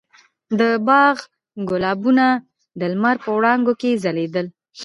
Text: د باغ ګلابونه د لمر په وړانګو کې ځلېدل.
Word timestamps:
د 0.59 0.61
باغ 0.87 1.17
ګلابونه 1.69 2.25
د 2.79 2.81
لمر 2.91 3.15
په 3.23 3.29
وړانګو 3.37 3.73
کې 3.81 3.99
ځلېدل. 4.03 4.47